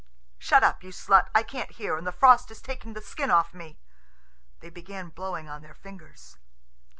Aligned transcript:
"Shut 0.39 0.63
up, 0.63 0.83
you 0.83 0.89
slut! 0.89 1.27
I 1.35 1.43
can't 1.43 1.73
hear, 1.73 1.95
and 1.95 2.07
the 2.07 2.11
frost 2.11 2.49
is 2.49 2.59
taking 2.59 2.93
the 2.93 3.03
skin 3.03 3.29
off 3.29 3.53
me." 3.53 3.77
They 4.59 4.71
began 4.71 5.09
blowing 5.09 5.47
on 5.47 5.61
their 5.61 5.75
fingers. 5.75 6.39